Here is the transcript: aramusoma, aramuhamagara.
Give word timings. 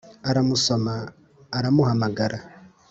aramusoma, 0.29 0.93
aramuhamagara. 1.57 2.39